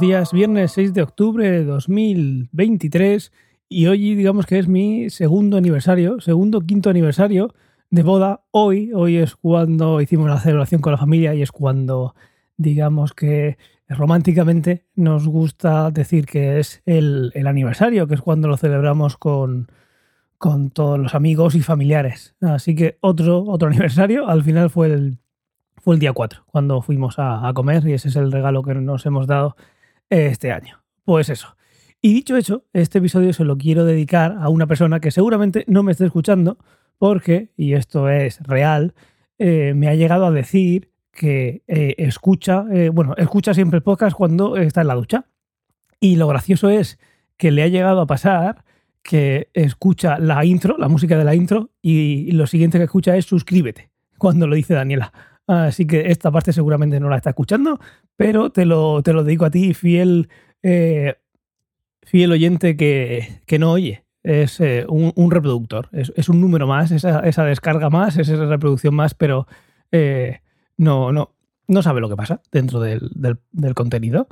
[0.00, 3.32] Días, viernes 6 de octubre de 2023
[3.68, 7.52] y hoy digamos que es mi segundo aniversario, segundo quinto aniversario
[7.90, 8.42] de boda.
[8.52, 12.14] Hoy, hoy es cuando hicimos la celebración con la familia y es cuando
[12.56, 13.58] digamos que
[13.88, 19.66] románticamente nos gusta decir que es el, aniversario, que es cuando lo celebramos con,
[20.38, 22.36] con todos los amigos y familiares.
[22.40, 25.18] Así que otro, otro aniversario, al final fue el,
[25.76, 29.04] fue el día 4, cuando fuimos a comer y ese es el regalo que nos
[29.06, 29.56] hemos dado
[30.10, 30.82] este año.
[31.04, 31.56] Pues eso.
[32.00, 35.82] Y dicho eso, este episodio se lo quiero dedicar a una persona que seguramente no
[35.82, 36.58] me esté escuchando
[36.96, 38.94] porque, y esto es real,
[39.38, 44.16] eh, me ha llegado a decir que eh, escucha, eh, bueno, escucha siempre el podcast
[44.16, 45.26] cuando está en la ducha.
[45.98, 47.00] Y lo gracioso es
[47.36, 48.64] que le ha llegado a pasar
[49.02, 53.24] que escucha la intro, la música de la intro, y lo siguiente que escucha es
[53.24, 55.12] suscríbete, cuando lo dice Daniela.
[55.48, 57.80] Así que esta parte seguramente no la está escuchando,
[58.16, 60.28] pero te lo, te lo dedico a ti, fiel,
[60.62, 61.14] eh,
[62.02, 64.04] fiel oyente que, no oye.
[64.22, 69.14] Es eh, un, reproductor, es, un número más, esa, esa, descarga más, esa reproducción más,
[69.14, 69.46] pero
[69.90, 70.40] eh,
[70.76, 71.34] no, no,
[71.66, 73.10] no sabe lo que pasa dentro del,
[73.52, 74.28] del contenido.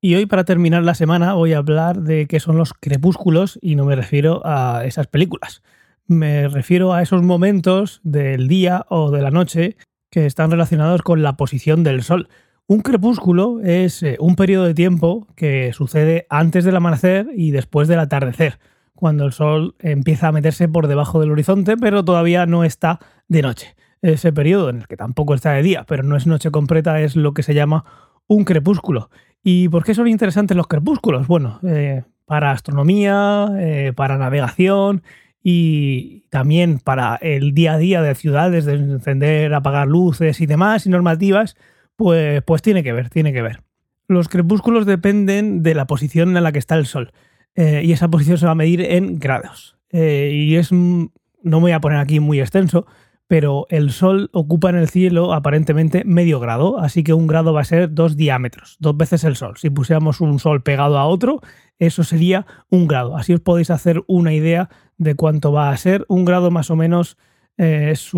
[0.00, 3.76] Y hoy, para terminar la semana, voy a hablar de qué son los crepúsculos y
[3.76, 5.62] no me refiero a esas películas.
[6.06, 9.76] Me refiero a esos momentos del día o de la noche
[10.14, 12.28] que están relacionados con la posición del Sol.
[12.68, 17.88] Un crepúsculo es eh, un periodo de tiempo que sucede antes del amanecer y después
[17.88, 18.60] del atardecer,
[18.94, 23.42] cuando el Sol empieza a meterse por debajo del horizonte, pero todavía no está de
[23.42, 23.74] noche.
[24.02, 27.16] Ese periodo en el que tampoco está de día, pero no es noche completa, es
[27.16, 27.84] lo que se llama
[28.28, 29.10] un crepúsculo.
[29.42, 31.26] ¿Y por qué son interesantes los crepúsculos?
[31.26, 35.02] Bueno, eh, para astronomía, eh, para navegación
[35.46, 40.86] y también para el día a día de ciudades, de encender, apagar luces y demás
[40.86, 41.54] y normativas,
[41.96, 43.60] pues, pues tiene que ver, tiene que ver.
[44.08, 47.12] Los crepúsculos dependen de la posición en la que está el sol
[47.56, 49.76] eh, y esa posición se va a medir en grados.
[49.90, 51.10] Eh, y es, no
[51.42, 52.86] me voy a poner aquí muy extenso,
[53.26, 57.62] pero el Sol ocupa en el cielo aparentemente medio grado, así que un grado va
[57.62, 59.54] a ser dos diámetros, dos veces el Sol.
[59.56, 61.40] Si pusiéramos un Sol pegado a otro,
[61.78, 63.16] eso sería un grado.
[63.16, 64.68] Así os podéis hacer una idea
[64.98, 66.04] de cuánto va a ser.
[66.08, 67.16] Un grado más o menos
[67.56, 68.12] eh, es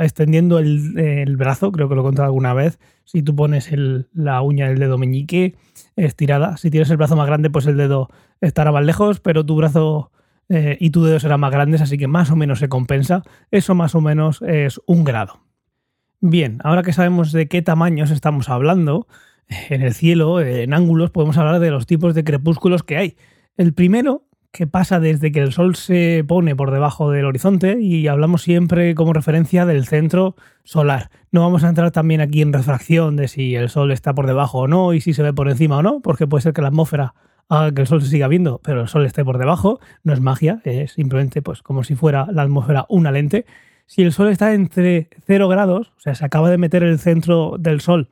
[0.00, 2.78] extendiendo el, brazo, creo que lo he contado alguna vez.
[3.04, 3.70] Si tú pones
[4.12, 5.56] la uña del dedo meñique
[5.96, 8.08] estirada, si tienes el brazo más grande, pues el dedo
[8.40, 10.10] estará más lejos, pero tu brazo
[10.48, 13.22] eh, y tu dedo será más grandes, así que más o menos se compensa.
[13.50, 15.40] Eso más o menos es un grado.
[16.20, 19.06] Bien, ahora que sabemos de qué tamaños estamos hablando,
[19.68, 23.16] en el cielo, en ángulos, podemos hablar de los tipos de crepúsculos que hay.
[23.56, 24.26] El primero,
[24.56, 28.94] que pasa desde que el sol se pone por debajo del horizonte y hablamos siempre
[28.94, 30.34] como referencia del centro
[30.64, 31.10] solar.
[31.30, 34.60] No vamos a entrar también aquí en refracción de si el sol está por debajo
[34.60, 36.68] o no y si se ve por encima o no, porque puede ser que la
[36.68, 37.14] atmósfera
[37.48, 39.80] haga que el sol se siga viendo, pero el sol esté por debajo.
[40.02, 43.46] No es magia, es simplemente pues como si fuera la atmósfera una lente.
[43.86, 47.56] Si el sol está entre 0 grados, o sea, se acaba de meter el centro
[47.58, 48.10] del sol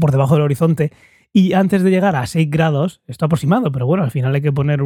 [0.00, 0.92] por debajo del horizonte
[1.32, 4.52] y antes de llegar a 6 grados, esto aproximado, pero bueno, al final hay que
[4.52, 4.80] poner,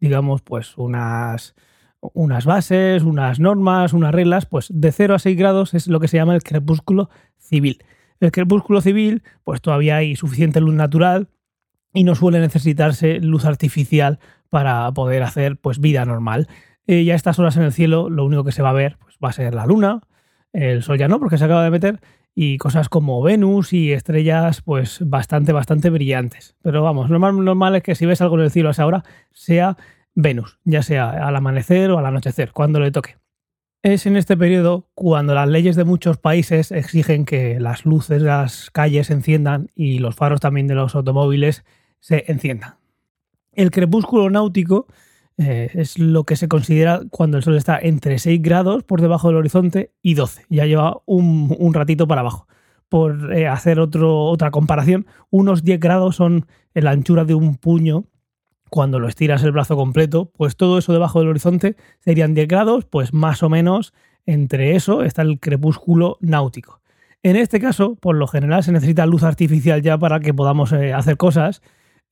[0.00, 1.54] digamos, pues unas,
[2.00, 6.08] unas bases, unas normas, unas reglas, pues de 0 a 6 grados es lo que
[6.08, 7.08] se llama el crepúsculo
[7.38, 7.84] civil.
[8.18, 11.28] El crepúsculo civil, pues todavía hay suficiente luz natural
[11.96, 14.18] y no suele necesitarse luz artificial
[14.50, 16.46] para poder hacer pues vida normal.
[16.86, 18.98] Eh, ya a estas horas en el cielo lo único que se va a ver
[19.00, 20.02] pues, va a ser la luna,
[20.52, 22.00] el sol ya no porque se acaba de meter,
[22.34, 26.54] y cosas como Venus y estrellas pues bastante, bastante brillantes.
[26.60, 29.02] Pero vamos, lo normal, es que si ves algo en el cielo a esa hora
[29.32, 29.78] sea
[30.14, 33.16] Venus, ya sea al amanecer o al anochecer, cuando le toque.
[33.82, 38.28] Es en este periodo cuando las leyes de muchos países exigen que las luces de
[38.28, 41.64] las calles se enciendan y los faros también de los automóviles
[42.06, 42.76] se enciendan.
[43.52, 44.86] El crepúsculo náutico
[45.38, 49.26] eh, es lo que se considera cuando el Sol está entre 6 grados por debajo
[49.26, 50.46] del horizonte y 12.
[50.48, 52.46] Ya lleva un, ratito para abajo.
[52.88, 58.04] Por eh, hacer otra comparación, unos 10 grados son la anchura de un puño
[58.70, 62.84] cuando lo estiras el brazo completo, pues todo eso debajo del horizonte serían 10 grados,
[62.84, 63.94] pues más o menos
[64.26, 66.80] entre eso está el crepúsculo náutico.
[67.24, 70.92] En este caso, por lo general, se necesita luz artificial ya para que podamos eh,
[70.92, 71.62] hacer cosas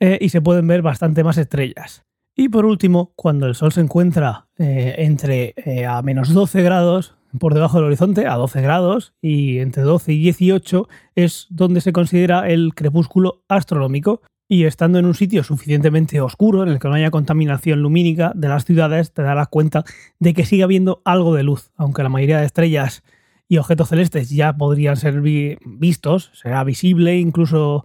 [0.00, 2.05] y se pueden ver bastante más estrellas.
[2.37, 7.14] Y por último, cuando el Sol se encuentra eh, entre eh, a menos 12 grados
[7.38, 11.93] por debajo del horizonte, a 12 grados, y entre 12 y 18 es donde se
[11.93, 14.23] considera el crepúsculo astronómico.
[14.46, 18.49] Y estando en un sitio suficientemente oscuro, en el que no haya contaminación lumínica de
[18.49, 19.85] las ciudades, te darás cuenta
[20.19, 23.05] de que sigue habiendo algo de luz, aunque la mayoría de estrellas
[23.49, 27.85] y objetos celestes ya podrían ser vistos, será visible incluso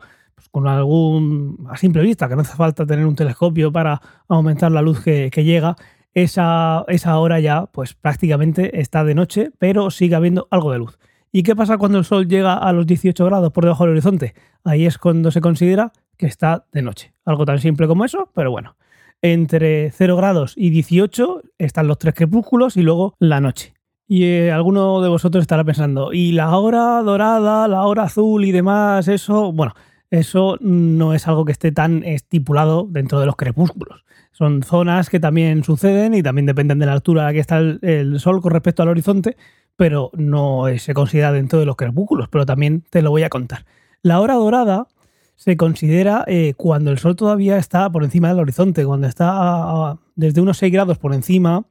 [0.52, 4.82] con algún, a simple vista, que no hace falta tener un telescopio para aumentar la
[4.82, 5.76] luz que, llega,
[6.14, 11.00] esa, esa hora ya pues prácticamente está de noche, pero sigue habiendo algo de luz.
[11.32, 14.34] ¿Y qué pasa cuando el sol llega a los 18 grados por debajo del horizonte?
[14.64, 17.14] Ahí es cuando se considera que está de noche.
[17.24, 18.76] Algo tan simple como eso, pero bueno.
[19.22, 23.74] Entre 0 grados y 18 están los tres crepúsculos y luego la noche.
[24.08, 28.52] Y eh, alguno de vosotros estará pensando, ¿y la hora dorada, la hora azul y
[28.52, 29.08] demás?
[29.08, 29.74] Eso, bueno,
[30.12, 34.04] eso no es algo que esté tan estipulado dentro de los crepúsculos.
[34.32, 37.58] Son zonas que también suceden y también dependen de la altura a la que está
[37.58, 39.38] el, sol con respecto al horizonte,
[39.76, 43.66] pero no se considera dentro de los crepúsculos, pero también te lo voy a contar.
[44.02, 44.88] La hora dorada
[45.36, 50.42] se considera eh, cuando el sol todavía está por encima del horizonte, cuando está desde
[50.42, 51.66] unos 6 grados por encima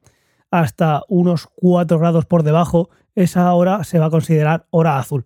[0.51, 5.25] hasta unos 4 grados por debajo, esa hora se va a considerar hora azul.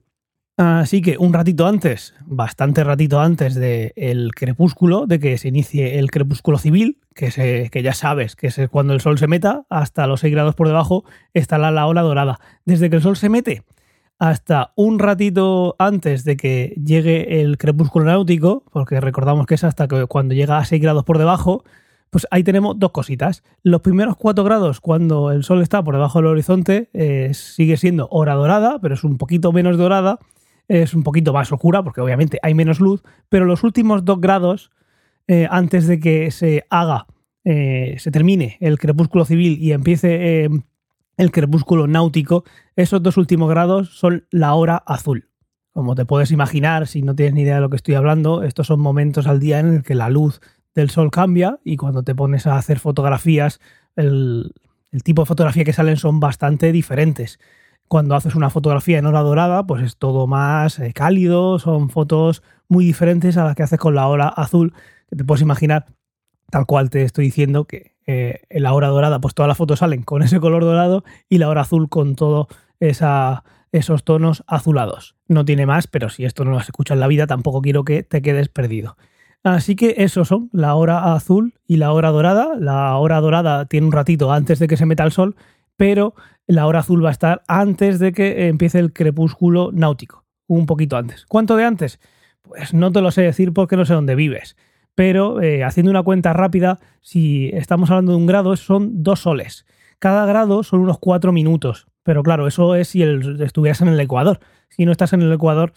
[0.55, 6.11] Así que un ratito antes, bastante ratito antes del crepúsculo, de que se inicie el
[6.11, 10.05] crepúsculo civil, que, se, que ya sabes que es cuando el sol se meta, hasta
[10.05, 12.39] los 6 grados por debajo está la hora dorada.
[12.65, 13.63] Desde que el sol se mete
[14.19, 19.88] hasta un ratito antes de que llegue el crepúsculo náutico, porque recordamos que es hasta
[19.88, 21.63] que cuando llega a 6 grados por debajo,
[22.11, 23.44] pues ahí tenemos dos cositas.
[23.63, 28.07] Los primeros 4 grados, cuando el sol está por debajo del horizonte, eh, sigue siendo
[28.11, 30.19] hora dorada, pero es un poquito menos dorada
[30.68, 34.71] es un poquito más oscura porque obviamente hay menos luz, pero los últimos dos grados,
[35.27, 37.07] eh, antes de que se haga,
[37.44, 40.50] eh, se termine el crepúsculo civil y empiece eh,
[41.18, 42.44] el crepúsculo náutico,
[42.75, 45.30] esos dos últimos grados son la hora azul.
[45.71, 48.68] Como te puedes imaginar, si no tienes ni idea de lo que estoy hablando, estos
[48.68, 50.39] son momentos al día en el que la luz
[50.75, 53.59] del sol cambia y cuando te pones a hacer fotografías,
[53.95, 54.54] el,
[54.92, 57.39] el tipo de fotografía que salen son bastante diferentes
[57.94, 62.42] cuando haces una fotografía en hora dorada, pues es todo más eh, cálido, son fotos
[62.68, 64.74] muy diferentes a las que haces con la hora azul,
[65.16, 65.86] te puedes imaginar,
[66.50, 69.78] tal cual te estoy diciendo, que eh, en la hora dorada, pues todas las fotos
[69.78, 72.48] salen con ese color dorado y la hora azul con todos
[72.80, 75.16] esos tonos azulados.
[75.28, 77.84] No tiene más, pero si esto no lo has escuchado en la vida, tampoco quiero
[77.84, 78.98] que te quedes perdido.
[79.44, 82.56] Así que esos son la hora azul y la hora dorada.
[82.57, 85.36] La hora dorada tiene un ratito antes de que se meta el sol,
[85.78, 86.16] pero
[86.48, 90.98] la hora azul va a estar antes de que empiece el crepúsculo náutico, un poquito
[90.98, 91.25] antes.
[91.28, 92.00] ¿Cuánto de antes?
[92.42, 94.57] Pues no te lo sé decir porque no sé dónde vives,
[94.95, 99.66] pero eh, haciendo una cuenta rápida, si estamos hablando de un grado, son dos soles.
[100.00, 104.40] Cada grado son unos cuatro minutos, pero claro, eso es si estuvieras en el Ecuador.
[104.69, 105.74] Si no estás en el Ecuador,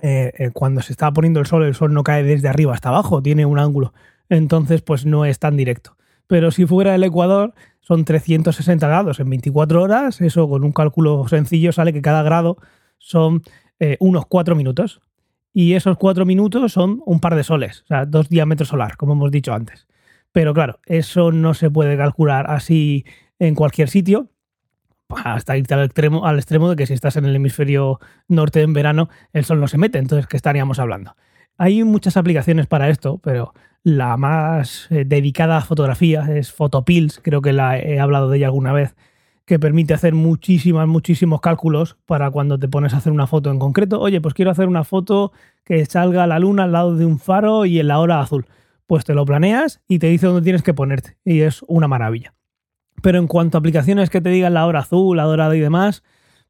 [0.00, 2.90] eh, eh, cuando se está poniendo el sol, el sol no cae desde arriba hasta
[2.90, 3.92] abajo, tiene un ángulo.
[4.28, 5.97] Entonces, pues no es tan directo.
[6.28, 10.20] Pero si fuera el Ecuador, son 360 grados en 24 horas.
[10.20, 12.58] Eso con un cálculo sencillo sale que cada grado
[12.98, 13.42] son
[13.80, 15.00] eh, unos 4 minutos.
[15.52, 19.14] Y esos 4 minutos son un par de soles, o sea, dos diámetros solar, como
[19.14, 19.88] hemos dicho antes.
[20.30, 23.04] Pero claro, eso no se puede calcular así
[23.38, 24.28] en cualquier sitio,
[25.08, 27.98] hasta irte al extremo, al extremo de que si estás en el hemisferio
[28.28, 29.98] norte en verano, el sol no se mete.
[29.98, 31.16] Entonces, ¿qué estaríamos hablando?
[31.56, 33.54] Hay muchas aplicaciones para esto, pero
[33.96, 38.46] la más eh, dedicada a fotografía es Photopills, creo que la he hablado de ella
[38.46, 38.94] alguna vez,
[39.46, 43.58] que permite hacer muchísimas, muchísimos cálculos para cuando te pones a hacer una foto en
[43.58, 43.98] concreto.
[43.98, 45.32] Oye, pues quiero hacer una foto
[45.64, 48.44] que salga la luna al lado de un faro y en la hora azul.
[48.86, 51.16] Pues te lo planeas y te dice dónde tienes que ponerte.
[51.24, 52.34] Y es una maravilla.
[53.02, 56.02] Pero en cuanto a aplicaciones que te digan la hora azul, la dorada y demás,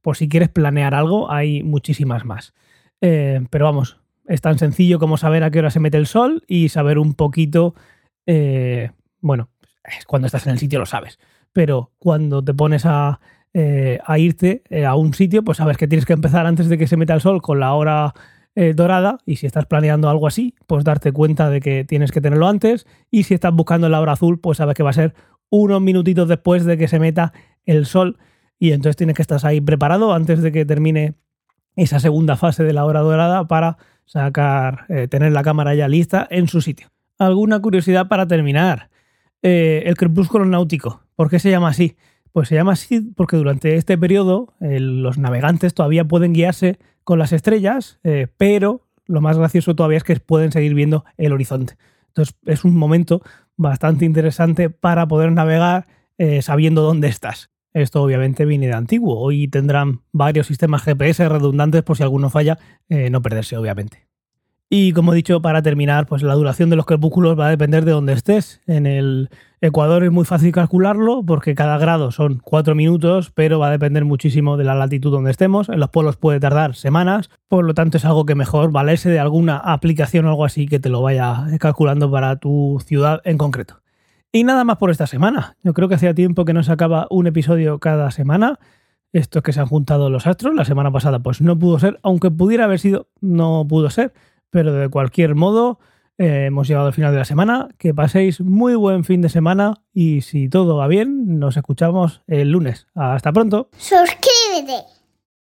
[0.03, 2.53] por si quieres planear algo, hay muchísimas más.
[3.01, 6.45] Eh, pero vamos, es tan sencillo como saber a qué hora se mete el sol
[6.47, 7.75] y saber un poquito,
[8.27, 9.49] eh, bueno,
[10.07, 11.19] cuando estás en el sitio lo sabes,
[11.53, 13.21] pero cuando te pones a,
[13.55, 16.87] eh, irte eh, a un sitio, pues sabes que tienes que empezar antes de que
[16.87, 18.15] se meta el sol con la hora
[18.75, 22.49] dorada y si estás planeando algo así, pues darte cuenta de que tienes que tenerlo
[22.49, 25.15] antes y si estás buscando la hora azul, pues sabes que va a ser
[25.49, 27.33] unos minutitos después de que se meta
[27.67, 28.19] el sol.
[28.59, 31.15] Y entonces tienes que estar ahí preparado antes de que termine
[31.77, 33.79] esa segunda fase de la hora dorada para
[34.09, 36.89] sacar, eh, tener la cámara ya lista en su sitio.
[37.19, 38.91] ¿Alguna curiosidad para terminar?
[39.43, 41.03] Eh, el crepúsculo náutico.
[41.15, 41.97] ¿Por qué se llama así?
[42.33, 47.33] Pues se llama así porque durante este periodo los navegantes todavía pueden guiarse con las
[47.33, 51.77] estrellas, eh, pero lo más gracioso todavía es que pueden seguir viendo el horizonte.
[52.09, 53.23] Entonces es un momento
[53.57, 55.87] bastante interesante para poder navegar
[56.41, 57.49] sabiendo dónde estás.
[57.73, 59.19] Esto obviamente viene de antiguo.
[59.19, 62.59] Hoy tendrán varios sistemas GPS redundantes por si alguno falla,
[62.89, 64.09] eh, no perderse obviamente.
[64.71, 67.87] Y como he dicho, para terminar, pues la duración de los crepúsculos va a depender
[67.87, 68.61] de dónde estés.
[68.67, 69.31] En el
[69.63, 74.05] Ecuador es muy fácil calcularlo porque cada grado son cuatro minutos, pero va a depender
[74.05, 75.71] muchísimo de la latitud donde estemos.
[75.71, 79.19] En los polos puede tardar semanas, por lo tanto es algo que mejor valerse de
[79.19, 83.81] alguna aplicación o algo así que te lo vaya calculando para tu ciudad en concreto.
[84.33, 85.57] Y nada más por esta semana.
[85.63, 88.59] Yo creo que hacía tiempo que no se acaba un episodio cada semana.
[89.13, 90.55] Esto es que se han juntado los astros.
[90.55, 94.13] La semana pasada pues no pudo ser, aunque pudiera haber sido, no pudo ser.
[94.51, 95.79] Pero de cualquier modo,
[96.19, 97.69] eh, hemos llegado al final de la semana.
[97.79, 102.51] Que paséis muy buen fin de semana y si todo va bien, nos escuchamos el
[102.51, 102.87] lunes.
[102.95, 103.71] Hasta pronto.
[103.79, 104.98] Suscríbete.